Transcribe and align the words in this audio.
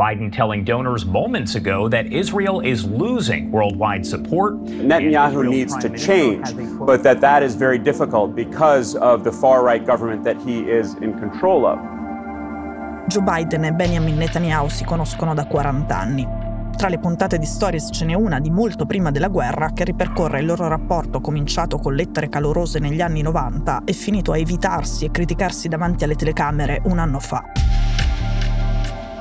Biden 0.00 0.32
telling 0.32 0.64
donors 0.64 1.04
moments 1.04 1.56
ago 1.56 1.86
that 1.90 2.06
Israel 2.10 2.62
is 2.62 2.86
losing 2.86 3.50
worldwide 3.50 4.06
support. 4.06 4.54
Netanyahu 4.64 5.46
needs 5.46 5.76
to 5.76 5.90
change, 5.90 6.54
but 6.86 7.02
that 7.02 7.20
that 7.20 7.42
is 7.42 7.54
very 7.54 7.78
difficult 7.78 8.34
because 8.34 8.96
of 8.96 9.24
the 9.24 9.30
far-right 9.30 9.84
government 9.84 10.24
that 10.24 10.40
he 10.40 10.60
is 10.60 10.94
in 11.02 11.12
control 11.20 11.66
of. 11.66 11.78
Joe 13.08 13.20
Biden 13.20 13.64
e 13.66 13.72
Benjamin 13.72 14.16
Netanyahu 14.16 14.68
si 14.68 14.84
conoscono 14.84 15.34
da 15.34 15.44
40 15.44 15.98
anni. 15.98 16.26
Tra 16.74 16.88
le 16.88 16.98
puntate 16.98 17.36
di 17.36 17.44
Stories 17.44 17.90
ce 17.92 18.06
n'è 18.06 18.14
una 18.14 18.40
di 18.40 18.48
molto 18.48 18.86
prima 18.86 19.10
della 19.10 19.28
guerra 19.28 19.72
che 19.74 19.84
ripercorre 19.84 20.40
il 20.40 20.46
loro 20.46 20.66
rapporto 20.66 21.20
cominciato 21.20 21.76
con 21.76 21.92
lettere 21.92 22.30
calorose 22.30 22.78
negli 22.78 23.02
anni 23.02 23.20
90 23.20 23.82
e 23.84 23.92
finito 23.92 24.32
a 24.32 24.38
evitarsi 24.38 25.04
e 25.04 25.10
criticarsi 25.10 25.68
davanti 25.68 26.04
alle 26.04 26.14
telecamere 26.14 26.80
un 26.84 26.98
anno 26.98 27.18
fa. 27.18 27.44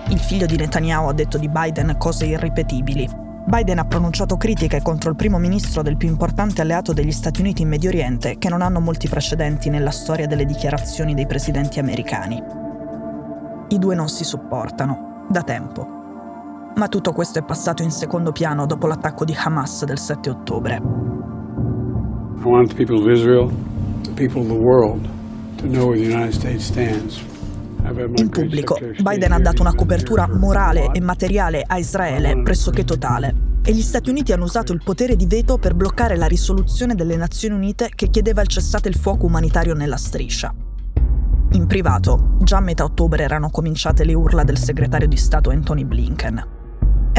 Il 0.10 0.20
figlio 0.20 0.48
di 0.48 0.56
Netanyahu 0.58 1.08
ha 1.08 1.14
detto 1.14 1.38
di 1.38 1.48
Biden 1.48 1.96
cose 2.00 2.26
irripetibili. 2.26 3.08
Biden 3.46 3.78
ha 3.78 3.86
pronunciato 3.86 4.38
critiche 4.38 4.82
contro 4.82 5.12
il 5.12 5.16
primo 5.16 5.38
ministro 5.38 5.84
del 5.84 5.98
più 5.98 6.08
importante 6.08 6.62
alleato 6.62 6.94
degli 6.94 7.12
Stati 7.12 7.42
Uniti 7.42 7.62
in 7.62 7.68
Medio 7.68 7.90
Oriente 7.90 8.38
che 8.40 8.50
non 8.50 8.64
hanno 8.64 8.80
molti 8.80 9.08
precedenti 9.08 9.70
nella 9.70 9.92
storia 9.92 10.26
delle 10.26 10.46
dichiarazioni 10.46 11.14
dei 11.14 11.28
presidenti 11.28 11.78
americani. 11.78 12.42
I 13.68 13.78
due 13.78 13.94
non 13.94 14.10
si 14.10 14.24
sopportano, 14.24 15.26
da 15.30 15.44
tempo. 15.44 15.88
Ma 16.76 16.88
tutto 16.88 17.12
questo 17.12 17.38
è 17.38 17.44
passato 17.44 17.84
in 17.84 17.92
secondo 17.92 18.32
piano 18.32 18.66
dopo 18.66 18.88
l'attacco 18.88 19.26
di 19.26 19.36
Hamas 19.38 19.86
del 19.86 20.00
7 20.00 20.30
ottobre. 20.32 20.76
I 20.76 22.46
want 22.46 22.70
the 22.70 22.76
people 22.76 22.98
of 22.98 23.08
Israel, 23.08 23.52
the 24.02 24.14
people 24.14 24.42
of 24.42 24.48
the 24.48 24.60
world, 24.60 25.08
to 25.58 25.68
know 25.68 25.88
where 25.88 26.00
the 26.00 26.12
United 26.12 26.34
States 26.34 26.66
stands. 26.66 27.29
In 28.16 28.30
pubblico, 28.30 28.78
Biden 29.02 29.32
ha 29.32 29.40
dato 29.40 29.62
una 29.62 29.74
copertura 29.74 30.28
morale 30.28 30.92
e 30.92 31.02
materiale 31.02 31.64
a 31.66 31.78
Israele 31.78 32.42
pressoché 32.44 32.84
totale. 32.84 33.48
E 33.64 33.74
gli 33.74 33.82
Stati 33.82 34.10
Uniti 34.10 34.32
hanno 34.32 34.44
usato 34.44 34.74
il 34.74 34.82
potere 34.84 35.16
di 35.16 35.26
veto 35.26 35.58
per 35.58 35.74
bloccare 35.74 36.16
la 36.16 36.28
risoluzione 36.28 36.96
delle 36.96 37.16
Nazioni 37.16 37.56
Unite 37.56 37.92
che 37.94 38.10
chiedeva 38.10 38.42
il 38.42 38.48
cessate 38.48 38.90
il 38.90 38.96
fuoco 38.96 39.26
umanitario 39.26 39.74
nella 39.74 39.98
striscia. 39.98 40.54
In 41.52 41.66
privato, 41.66 42.38
già 42.42 42.58
a 42.58 42.62
metà 42.62 42.84
ottobre 42.84 43.24
erano 43.24 43.50
cominciate 43.50 44.06
le 44.06 44.14
urla 44.14 44.44
del 44.44 44.58
segretario 44.58 45.08
di 45.08 45.18
Stato 45.18 45.50
Anthony 45.50 45.84
Blinken. 45.84 46.59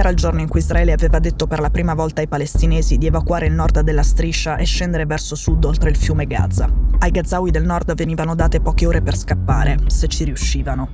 Era 0.00 0.08
il 0.08 0.16
giorno 0.16 0.40
in 0.40 0.48
cui 0.48 0.60
Israele 0.60 0.92
aveva 0.92 1.18
detto 1.18 1.46
per 1.46 1.60
la 1.60 1.68
prima 1.68 1.92
volta 1.92 2.22
ai 2.22 2.26
palestinesi 2.26 2.96
di 2.96 3.04
evacuare 3.04 3.44
il 3.44 3.52
nord 3.52 3.80
della 3.80 4.02
striscia 4.02 4.56
e 4.56 4.64
scendere 4.64 5.04
verso 5.04 5.34
sud 5.34 5.62
oltre 5.66 5.90
il 5.90 5.96
fiume 5.96 6.26
Gaza. 6.26 6.72
Ai 7.00 7.10
Gazawi 7.10 7.50
del 7.50 7.66
nord 7.66 7.92
venivano 7.94 8.34
date 8.34 8.62
poche 8.62 8.86
ore 8.86 9.02
per 9.02 9.14
scappare, 9.14 9.76
se 9.88 10.06
ci 10.06 10.24
riuscivano. 10.24 10.88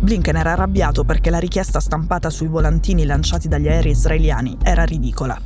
Blinken 0.00 0.34
era 0.34 0.50
arrabbiato 0.50 1.04
perché 1.04 1.30
la 1.30 1.38
richiesta 1.38 1.78
stampata 1.78 2.28
sui 2.28 2.48
volantini 2.48 3.04
lanciati 3.04 3.46
dagli 3.46 3.68
aerei 3.68 3.92
israeliani 3.92 4.58
era 4.64 4.82
ridicola. 4.82 5.40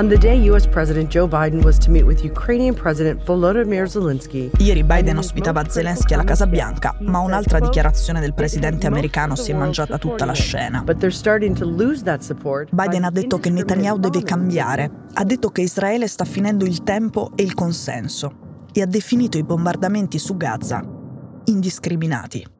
On 0.00 0.08
the 0.08 0.16
day 0.16 0.48
US 0.48 0.66
President 0.66 1.10
Joe 1.10 1.28
Biden 1.28 1.62
was 1.62 1.76
to 1.76 1.90
meet 1.90 2.06
with 2.06 2.24
Ukrainian 2.24 2.74
President 2.74 3.22
Volodymyr 3.22 3.86
Zelensky. 3.86 4.50
Ieri 4.58 4.82
Biden 4.82 5.18
ospitava 5.18 5.68
Zelensky 5.68 6.14
alla 6.14 6.24
Casa 6.24 6.46
Bianca, 6.46 6.96
ma 7.00 7.18
un'altra 7.18 7.60
dichiarazione 7.60 8.18
del 8.18 8.32
presidente 8.32 8.86
americano 8.86 9.36
si 9.36 9.50
è 9.50 9.54
mangiata 9.54 9.98
tutta 9.98 10.24
la 10.24 10.32
scena. 10.32 10.82
Biden 12.70 13.04
ha 13.04 13.10
detto 13.10 13.38
che 13.38 13.50
Netanyahu 13.50 13.98
deve 13.98 14.22
cambiare, 14.22 14.90
ha 15.12 15.24
detto 15.24 15.50
che 15.50 15.60
Israele 15.60 16.08
sta 16.08 16.24
finendo 16.24 16.64
il 16.64 16.82
tempo 16.82 17.32
e 17.34 17.42
il 17.42 17.52
consenso 17.52 18.68
e 18.72 18.80
ha 18.80 18.86
definito 18.86 19.36
i 19.36 19.42
bombardamenti 19.42 20.18
su 20.18 20.34
Gaza 20.34 20.82
indiscriminati. 21.44 22.59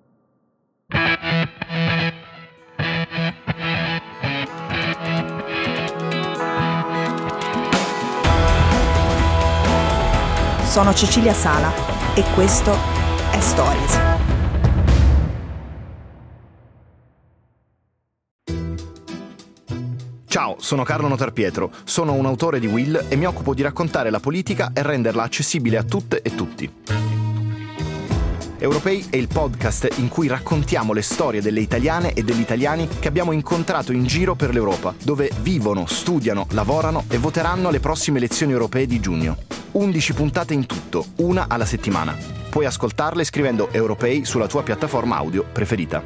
Sono 10.71 10.95
Cecilia 10.95 11.35
Sala 11.35 11.73
e 12.15 12.23
questo 12.33 12.73
è 13.33 13.41
Stories. 13.41 13.99
Ciao, 20.29 20.55
sono 20.61 20.85
Carlo 20.85 21.09
Notarpietro, 21.09 21.73
sono 21.83 22.13
un 22.13 22.25
autore 22.25 22.61
di 22.61 22.69
Will 22.69 23.07
e 23.09 23.17
mi 23.17 23.25
occupo 23.25 23.53
di 23.53 23.63
raccontare 23.63 24.11
la 24.11 24.21
politica 24.21 24.71
e 24.73 24.85
renderla 24.85 25.25
accessibile 25.25 25.77
a 25.77 25.83
tutte 25.83 26.23
e 26.23 26.37
tutti. 26.37 26.73
Europei 28.59 29.09
è 29.11 29.17
il 29.17 29.27
podcast 29.27 29.93
in 29.97 30.07
cui 30.07 30.29
raccontiamo 30.29 30.93
le 30.93 31.03
storie 31.03 31.43
delle 31.43 31.59
italiane 31.59 32.13
e 32.13 32.23
degli 32.23 32.39
italiani 32.39 32.87
che 32.87 33.09
abbiamo 33.09 33.33
incontrato 33.33 33.91
in 33.91 34.07
giro 34.07 34.37
per 34.37 34.53
l'Europa, 34.53 34.95
dove 35.03 35.33
vivono, 35.41 35.87
studiano, 35.87 36.47
lavorano 36.51 37.07
e 37.09 37.19
voteranno 37.19 37.67
alle 37.67 37.81
prossime 37.81 38.19
elezioni 38.19 38.53
europee 38.53 38.87
di 38.87 39.01
giugno. 39.01 39.60
11 39.73 40.15
puntate 40.15 40.55
in 40.55 40.67
tutto, 40.67 41.07
una 41.17 41.47
alla 41.49 41.65
settimana. 41.65 42.17
Puoi 42.51 42.67
ascoltarle 42.67 43.25
scrivendo 43.25 43.71
Europei 43.71 44.25
sulla 44.25 44.47
tua 44.47 44.63
piattaforma 44.63 45.17
audio 45.17 45.45
preferita. 45.53 46.03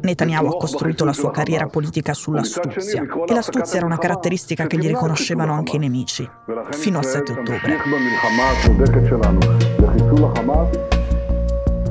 Netanyahu 0.00 0.46
ha 0.46 0.56
costruito 0.56 1.04
la 1.04 1.12
sua 1.12 1.30
carriera 1.30 1.66
politica 1.66 2.14
sull'astuzia 2.14 3.02
e 3.26 3.32
l'astuzia 3.32 3.76
era 3.76 3.86
una 3.86 3.98
caratteristica 3.98 4.66
che 4.66 4.78
gli 4.78 4.88
riconoscevano 4.88 5.52
anche 5.52 5.76
i 5.76 5.78
nemici, 5.78 6.28
fino 6.70 6.98
al 6.98 7.04
7 7.04 7.32
ottobre. 7.32 7.78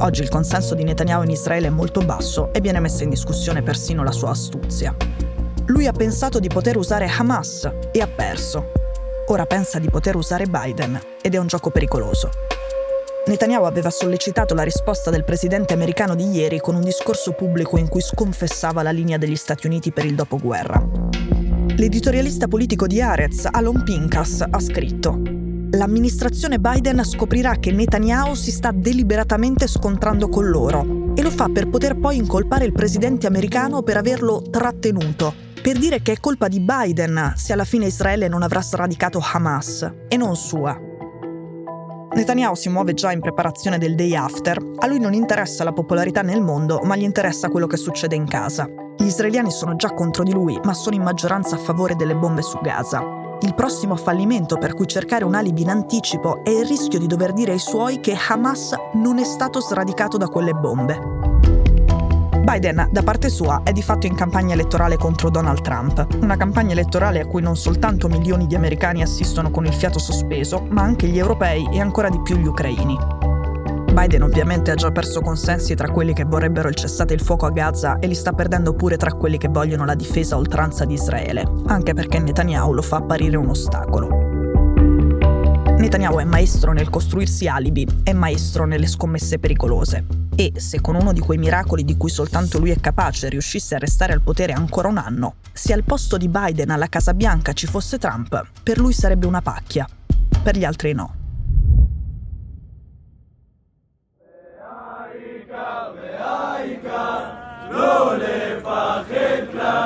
Oggi 0.01 0.23
il 0.23 0.29
consenso 0.29 0.73
di 0.73 0.83
Netanyahu 0.83 1.23
in 1.23 1.29
Israele 1.29 1.67
è 1.67 1.69
molto 1.69 2.01
basso 2.01 2.51
e 2.53 2.59
viene 2.59 2.79
messa 2.79 3.03
in 3.03 3.11
discussione 3.11 3.61
persino 3.61 4.03
la 4.03 4.11
sua 4.11 4.31
astuzia. 4.31 4.95
Lui 5.67 5.85
ha 5.85 5.91
pensato 5.91 6.39
di 6.39 6.47
poter 6.47 6.75
usare 6.75 7.05
Hamas 7.05 7.69
e 7.91 8.01
ha 8.01 8.07
perso. 8.07 8.71
Ora 9.27 9.45
pensa 9.45 9.77
di 9.77 9.91
poter 9.91 10.15
usare 10.15 10.47
Biden 10.47 10.99
ed 11.21 11.35
è 11.35 11.37
un 11.37 11.45
gioco 11.45 11.69
pericoloso. 11.69 12.31
Netanyahu 13.27 13.65
aveva 13.65 13.91
sollecitato 13.91 14.55
la 14.55 14.63
risposta 14.63 15.11
del 15.11 15.23
presidente 15.23 15.73
americano 15.73 16.15
di 16.15 16.27
ieri 16.31 16.59
con 16.59 16.73
un 16.73 16.81
discorso 16.81 17.33
pubblico 17.33 17.77
in 17.77 17.87
cui 17.87 18.01
sconfessava 18.01 18.81
la 18.81 18.89
linea 18.89 19.19
degli 19.19 19.35
Stati 19.35 19.67
Uniti 19.67 19.91
per 19.91 20.05
il 20.05 20.15
dopoguerra. 20.15 20.83
L'editorialista 21.75 22.47
politico 22.47 22.87
di 22.87 22.99
Arez, 23.01 23.47
Alon 23.51 23.83
Pincas, 23.83 24.43
ha 24.49 24.59
scritto 24.59 25.40
L'amministrazione 25.81 26.59
Biden 26.59 27.03
scoprirà 27.03 27.55
che 27.55 27.71
Netanyahu 27.71 28.35
si 28.35 28.51
sta 28.51 28.69
deliberatamente 28.71 29.65
scontrando 29.65 30.29
con 30.29 30.47
loro 30.47 31.13
e 31.15 31.23
lo 31.23 31.31
fa 31.31 31.49
per 31.51 31.69
poter 31.69 31.97
poi 31.97 32.17
incolpare 32.17 32.65
il 32.65 32.71
presidente 32.71 33.25
americano 33.25 33.81
per 33.81 33.97
averlo 33.97 34.43
trattenuto, 34.47 35.33
per 35.59 35.79
dire 35.79 36.03
che 36.03 36.11
è 36.11 36.19
colpa 36.19 36.47
di 36.49 36.59
Biden 36.59 37.33
se 37.35 37.53
alla 37.53 37.63
fine 37.63 37.87
Israele 37.87 38.27
non 38.27 38.43
avrà 38.43 38.61
sradicato 38.61 39.19
Hamas 39.33 39.91
e 40.07 40.17
non 40.17 40.35
sua. 40.35 40.79
Netanyahu 42.13 42.53
si 42.53 42.69
muove 42.69 42.93
già 42.93 43.11
in 43.11 43.19
preparazione 43.19 43.79
del 43.79 43.95
day 43.95 44.13
after. 44.13 44.63
A 44.77 44.85
lui 44.85 44.99
non 44.99 45.15
interessa 45.15 45.63
la 45.63 45.73
popolarità 45.73 46.21
nel 46.21 46.41
mondo, 46.41 46.79
ma 46.83 46.95
gli 46.95 47.01
interessa 47.01 47.49
quello 47.49 47.65
che 47.65 47.77
succede 47.77 48.13
in 48.13 48.27
casa. 48.27 48.67
Gli 48.95 49.05
israeliani 49.05 49.49
sono 49.49 49.75
già 49.75 49.89
contro 49.95 50.21
di 50.21 50.31
lui, 50.31 50.59
ma 50.63 50.75
sono 50.75 50.95
in 50.95 51.01
maggioranza 51.01 51.55
a 51.55 51.59
favore 51.59 51.95
delle 51.95 52.15
bombe 52.15 52.43
su 52.43 52.59
Gaza. 52.61 53.20
Il 53.43 53.55
prossimo 53.55 53.95
fallimento 53.95 54.57
per 54.57 54.75
cui 54.75 54.87
cercare 54.87 55.23
un 55.23 55.33
alibi 55.33 55.63
in 55.63 55.69
anticipo 55.69 56.43
è 56.43 56.51
il 56.51 56.65
rischio 56.65 56.99
di 56.99 57.07
dover 57.07 57.33
dire 57.33 57.53
ai 57.53 57.59
suoi 57.59 57.99
che 57.99 58.15
Hamas 58.29 58.75
non 58.93 59.17
è 59.17 59.23
stato 59.23 59.59
sradicato 59.59 60.17
da 60.17 60.27
quelle 60.27 60.53
bombe. 60.53 60.99
Biden, 62.43 62.87
da 62.91 63.01
parte 63.01 63.29
sua, 63.29 63.61
è 63.63 63.71
di 63.71 63.81
fatto 63.81 64.05
in 64.05 64.13
campagna 64.13 64.53
elettorale 64.53 64.95
contro 64.95 65.31
Donald 65.31 65.61
Trump, 65.61 66.05
una 66.21 66.37
campagna 66.37 66.73
elettorale 66.73 67.19
a 67.19 67.25
cui 67.25 67.41
non 67.41 67.55
soltanto 67.55 68.07
milioni 68.07 68.45
di 68.45 68.55
americani 68.55 69.01
assistono 69.01 69.49
con 69.49 69.65
il 69.65 69.73
fiato 69.73 69.97
sospeso, 69.97 70.65
ma 70.69 70.83
anche 70.83 71.07
gli 71.07 71.17
europei 71.17 71.67
e 71.71 71.79
ancora 71.79 72.09
di 72.09 72.21
più 72.21 72.35
gli 72.35 72.47
ucraini. 72.47 73.20
Biden 73.93 74.23
ovviamente 74.23 74.71
ha 74.71 74.75
già 74.75 74.89
perso 74.89 75.19
consensi 75.19 75.75
tra 75.75 75.89
quelli 75.89 76.13
che 76.13 76.23
vorrebbero 76.23 76.69
il 76.69 76.75
cessate 76.75 77.13
il 77.13 77.21
fuoco 77.21 77.45
a 77.45 77.51
Gaza 77.51 77.99
e 77.99 78.07
li 78.07 78.15
sta 78.15 78.31
perdendo 78.31 78.73
pure 78.73 78.95
tra 78.95 79.11
quelli 79.11 79.37
che 79.37 79.49
vogliono 79.49 79.83
la 79.83 79.95
difesa 79.95 80.35
a 80.35 80.37
oltranza 80.37 80.85
di 80.85 80.93
Israele, 80.93 81.45
anche 81.67 81.93
perché 81.93 82.19
Netanyahu 82.19 82.73
lo 82.73 82.81
fa 82.81 82.97
apparire 82.97 83.35
un 83.35 83.49
ostacolo. 83.49 84.07
Netanyahu 85.77 86.19
è 86.19 86.23
maestro 86.23 86.71
nel 86.71 86.89
costruirsi 86.89 87.47
alibi, 87.47 87.85
è 88.03 88.13
maestro 88.13 88.65
nelle 88.65 88.87
scommesse 88.87 89.39
pericolose. 89.39 90.05
E 90.35 90.53
se 90.55 90.79
con 90.79 90.95
uno 90.95 91.11
di 91.11 91.19
quei 91.19 91.37
miracoli 91.37 91.83
di 91.83 91.97
cui 91.97 92.09
soltanto 92.09 92.59
lui 92.59 92.71
è 92.71 92.79
capace 92.79 93.27
riuscisse 93.27 93.75
a 93.75 93.79
restare 93.79 94.13
al 94.13 94.21
potere 94.21 94.53
ancora 94.53 94.87
un 94.87 94.97
anno, 94.97 95.35
se 95.51 95.73
al 95.73 95.83
posto 95.83 96.15
di 96.15 96.29
Biden 96.29 96.69
alla 96.69 96.87
Casa 96.87 97.13
Bianca 97.13 97.51
ci 97.51 97.67
fosse 97.67 97.97
Trump, 97.97 98.41
per 98.63 98.77
lui 98.77 98.93
sarebbe 98.93 99.27
una 99.27 99.41
pacchia, 99.41 99.85
per 100.41 100.55
gli 100.55 100.63
altri 100.63 100.93
no. 100.93 101.20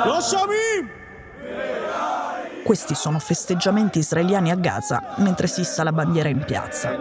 לא 0.05 0.21
שומעים! 0.21 0.89
Questi 2.63 2.95
sono 2.95 3.19
festeggiamenti 3.19 3.99
israeliani 3.99 4.51
a 4.51 4.55
Gaza 4.55 5.15
mentre 5.17 5.47
si 5.47 5.61
issa 5.61 5.83
la 5.83 5.91
bandiera 5.91 6.29
in 6.29 6.43
piazza. 6.45 6.95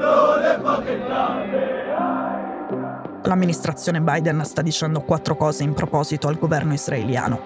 L'amministrazione 3.23 4.01
Biden 4.01 4.43
sta 4.45 4.63
dicendo 4.63 5.03
quattro 5.03 5.37
cose 5.37 5.63
in 5.63 5.75
proposito 5.75 6.27
al 6.29 6.39
governo 6.39 6.73
israeliano. 6.73 7.39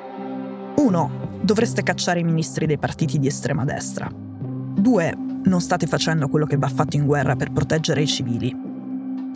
1. 0.76 1.10
Dovreste 1.40 1.82
cacciare 1.82 2.20
i 2.20 2.24
ministri 2.24 2.66
dei 2.66 2.78
partiti 2.78 3.18
di 3.18 3.26
estrema 3.26 3.64
destra. 3.64 4.08
2. 4.10 5.14
Non 5.44 5.60
state 5.60 5.86
facendo 5.86 6.28
quello 6.28 6.46
che 6.46 6.56
va 6.56 6.68
fatto 6.68 6.96
in 6.96 7.04
guerra 7.04 7.36
per 7.36 7.50
proteggere 7.52 8.00
i 8.00 8.06
civili. 8.06 8.67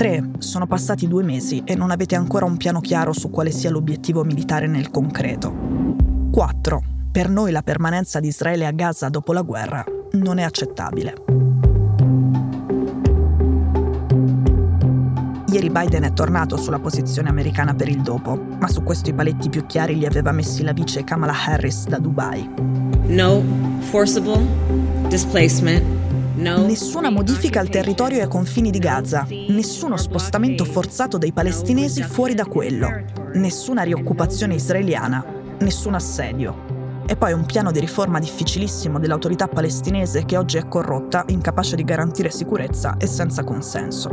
3. 0.04 0.32
Sono 0.40 0.68
passati 0.68 1.08
due 1.08 1.24
mesi 1.24 1.62
e 1.64 1.76
non 1.76 1.90
avete 1.90 2.16
ancora 2.16 2.44
un 2.44 2.58
piano 2.58 2.82
chiaro 2.82 3.14
su 3.14 3.30
quale 3.30 3.52
sia 3.52 3.70
l'obiettivo 3.70 4.26
militare 4.26 4.68
nel 4.68 4.92
concreto. 4.92 5.56
4. 6.30 6.84
Per 7.10 7.30
noi 7.30 7.54
la 7.54 7.62
permanenza 7.62 8.20
di 8.20 8.28
Israele 8.28 8.66
a 8.66 8.72
Gaza 8.72 9.08
dopo 9.08 9.32
la 9.32 9.44
guerra 9.44 9.82
non 10.12 10.40
è 10.40 10.44
accettabile. 10.44 11.14
Ieri 15.48 15.70
Biden 15.70 16.04
è 16.04 16.12
tornato 16.12 16.58
sulla 16.58 16.80
posizione 16.80 17.30
americana 17.30 17.74
per 17.74 17.88
il 17.88 18.02
dopo, 18.02 18.38
ma 18.60 18.68
su 18.68 18.84
questo 18.84 19.10
i 19.10 19.14
paletti 19.14 19.48
più 19.48 19.66
chiari 19.66 19.96
li 19.96 20.06
aveva 20.06 20.34
messi 20.34 20.64
la 20.64 20.74
vice 20.74 21.06
Kamala 21.06 21.46
Harris 21.46 21.88
da 21.88 22.00
Dubai. 22.00 22.50
No 23.06 23.42
forcible 23.80 24.46
displacement. 25.08 26.03
Nessuna 26.44 27.10
modifica 27.10 27.62
al 27.62 27.70
territorio 27.70 28.18
e 28.18 28.22
ai 28.24 28.28
confini 28.28 28.70
di 28.70 28.78
Gaza, 28.78 29.26
nessuno 29.30 29.96
spostamento 29.96 30.66
forzato 30.66 31.18
dei 31.18 31.32
palestinesi 31.32 32.04
fuori 32.04 32.34
da 32.34 32.44
quello, 32.44 32.90
nessuna 33.36 33.84
rioccupazione 33.84 34.56
israeliana, 34.56 35.24
nessun 35.60 35.94
assedio. 35.94 37.06
E 37.08 37.16
poi 37.16 37.32
un 37.32 37.46
piano 37.46 37.72
di 37.72 37.80
riforma 37.80 38.20
difficilissimo 38.20 39.00
dell'autorità 39.00 39.48
palestinese 39.48 40.26
che 40.26 40.36
oggi 40.36 40.58
è 40.58 40.68
corrotta, 40.68 41.24
incapace 41.28 41.78
di 41.78 41.86
garantire 41.86 42.30
sicurezza 42.30 42.98
e 42.98 43.08
senza 43.08 43.46
consenso. 43.46 44.10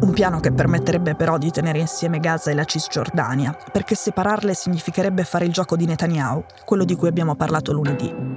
Un 0.00 0.10
piano 0.12 0.40
che 0.40 0.50
permetterebbe 0.50 1.14
però 1.14 1.38
di 1.38 1.52
tenere 1.52 1.78
insieme 1.78 2.18
Gaza 2.18 2.50
e 2.50 2.54
la 2.54 2.64
Cisgiordania, 2.64 3.56
perché 3.70 3.94
separarle 3.94 4.54
significherebbe 4.54 5.22
fare 5.22 5.44
il 5.44 5.52
gioco 5.52 5.76
di 5.76 5.86
Netanyahu, 5.86 6.42
quello 6.64 6.84
di 6.84 6.96
cui 6.96 7.06
abbiamo 7.06 7.36
parlato 7.36 7.72
lunedì. 7.72 8.29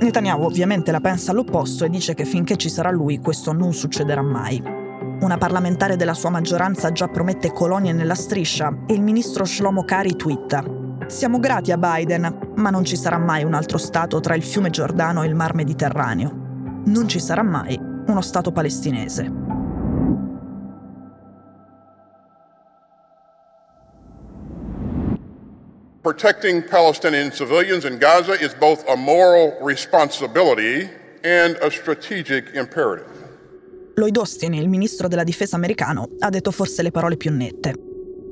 Netanyahu 0.00 0.44
ovviamente 0.44 0.92
la 0.92 1.00
pensa 1.00 1.32
all'opposto 1.32 1.84
e 1.84 1.88
dice 1.88 2.14
che 2.14 2.24
finché 2.24 2.56
ci 2.56 2.68
sarà 2.68 2.90
lui 2.90 3.18
questo 3.18 3.52
non 3.52 3.72
succederà 3.72 4.22
mai. 4.22 4.62
Una 5.20 5.38
parlamentare 5.38 5.96
della 5.96 6.14
sua 6.14 6.30
maggioranza 6.30 6.92
già 6.92 7.08
promette 7.08 7.52
colonie 7.52 7.92
nella 7.92 8.14
striscia 8.14 8.84
e 8.86 8.94
il 8.94 9.02
ministro 9.02 9.44
Shlomo 9.44 9.84
Kari 9.84 10.14
twitta 10.14 10.78
Siamo 11.08 11.38
grati 11.38 11.72
a 11.72 11.78
Biden, 11.78 12.52
ma 12.56 12.68
non 12.68 12.84
ci 12.84 12.94
sarà 12.94 13.16
mai 13.16 13.42
un 13.42 13.54
altro 13.54 13.78
Stato 13.78 14.20
tra 14.20 14.34
il 14.34 14.42
fiume 14.42 14.68
Giordano 14.68 15.22
e 15.22 15.26
il 15.26 15.34
Mar 15.34 15.54
Mediterraneo. 15.54 16.30
Non 16.84 17.08
ci 17.08 17.18
sarà 17.18 17.42
mai 17.42 17.80
uno 18.06 18.20
Stato 18.20 18.52
palestinese. 18.52 19.47
Protecting 26.08 26.62
Palestinian 26.62 27.30
civilians 27.30 27.84
in 27.84 27.98
Gaza 27.98 28.32
is 28.32 28.54
both 28.54 28.82
a 28.88 28.96
moral 28.96 29.58
responsibility 29.60 30.88
and 31.22 31.58
a 31.60 31.70
strategic 31.70 32.54
imperative. 32.54 33.12
Lloyd 33.96 34.16
Austin, 34.16 34.54
il 34.54 34.70
ministro 34.70 35.06
della 35.06 35.22
difesa 35.22 35.56
americano, 35.56 36.08
ha 36.20 36.30
detto 36.30 36.50
forse 36.50 36.82
le 36.82 36.90
parole 36.90 37.18
più 37.18 37.30
nette. 37.30 37.74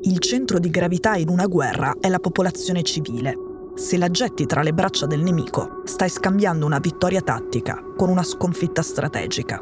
Il 0.05 0.20
centro 0.20 0.58
di 0.58 0.70
gravità 0.70 1.17
in 1.17 1.28
una 1.28 1.44
guerra 1.44 1.96
è 2.00 2.08
la 2.08 2.19
popolazione 2.19 2.82
civile. 2.82 3.34
Se 3.75 3.99
la 3.99 4.08
getti 4.08 4.46
tra 4.46 4.62
le 4.62 4.73
braccia 4.73 5.05
del 5.05 5.20
nemico, 5.20 5.82
stai 5.84 6.08
scambiando 6.08 6.64
una 6.64 6.78
vittoria 6.78 7.20
tattica 7.20 7.78
con 7.94 8.08
una 8.08 8.23
sconfitta 8.23 8.81
strategica. 8.81 9.61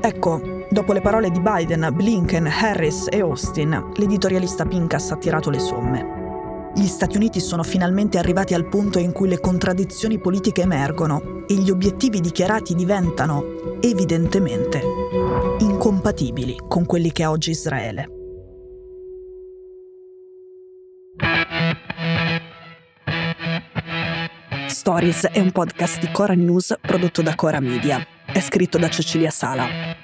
Ecco, 0.00 0.53
Dopo 0.74 0.92
le 0.92 1.00
parole 1.00 1.30
di 1.30 1.38
Biden, 1.38 1.88
Blinken, 1.92 2.48
Harris 2.48 3.06
e 3.08 3.20
Austin, 3.20 3.92
l'editorialista 3.94 4.66
Pincus 4.66 5.12
ha 5.12 5.16
tirato 5.16 5.48
le 5.48 5.60
somme. 5.60 6.72
Gli 6.74 6.88
Stati 6.88 7.16
Uniti 7.16 7.38
sono 7.38 7.62
finalmente 7.62 8.18
arrivati 8.18 8.54
al 8.54 8.68
punto 8.68 8.98
in 8.98 9.12
cui 9.12 9.28
le 9.28 9.38
contraddizioni 9.38 10.18
politiche 10.18 10.62
emergono 10.62 11.44
e 11.46 11.54
gli 11.54 11.70
obiettivi 11.70 12.18
dichiarati 12.18 12.74
diventano, 12.74 13.78
evidentemente, 13.80 14.82
incompatibili 15.60 16.56
con 16.66 16.86
quelli 16.86 17.12
che 17.12 17.22
ha 17.22 17.30
oggi 17.30 17.52
Israele. 17.52 18.08
Stories 24.66 25.26
è 25.26 25.38
un 25.38 25.52
podcast 25.52 26.00
di 26.00 26.10
Cora 26.10 26.34
News 26.34 26.76
prodotto 26.80 27.22
da 27.22 27.36
Cora 27.36 27.60
Media. 27.60 28.04
È 28.26 28.40
scritto 28.40 28.76
da 28.76 28.88
Cecilia 28.88 29.30
Sala. 29.30 30.03